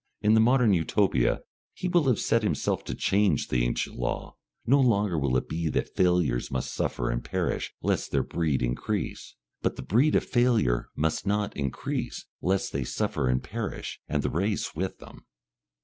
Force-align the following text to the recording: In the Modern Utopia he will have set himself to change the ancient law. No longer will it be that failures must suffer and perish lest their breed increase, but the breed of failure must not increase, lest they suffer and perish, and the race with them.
In 0.19 0.33
the 0.33 0.39
Modern 0.39 0.73
Utopia 0.73 1.41
he 1.75 1.87
will 1.87 2.05
have 2.05 2.17
set 2.19 2.41
himself 2.41 2.83
to 2.85 2.95
change 2.95 3.49
the 3.49 3.63
ancient 3.63 3.97
law. 3.97 4.35
No 4.65 4.79
longer 4.79 5.15
will 5.19 5.37
it 5.37 5.47
be 5.47 5.69
that 5.69 5.95
failures 5.95 6.49
must 6.49 6.73
suffer 6.73 7.11
and 7.11 7.23
perish 7.23 7.71
lest 7.83 8.09
their 8.09 8.23
breed 8.23 8.63
increase, 8.63 9.35
but 9.61 9.75
the 9.75 9.83
breed 9.83 10.15
of 10.15 10.23
failure 10.23 10.89
must 10.95 11.27
not 11.27 11.55
increase, 11.55 12.25
lest 12.41 12.73
they 12.73 12.83
suffer 12.83 13.27
and 13.27 13.43
perish, 13.43 13.99
and 14.07 14.23
the 14.23 14.31
race 14.31 14.73
with 14.73 14.97
them. 14.97 15.23